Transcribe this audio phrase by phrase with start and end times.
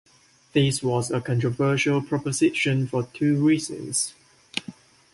[0.53, 4.15] This was a controversial proposition for two reasons.